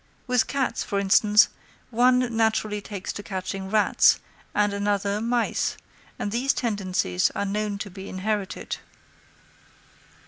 [0.25, 1.49] With cats, for instance,
[1.91, 4.19] one naturally takes to catching rats,
[4.55, 5.77] and another mice,
[6.17, 8.77] and these tendencies are known to be inherited.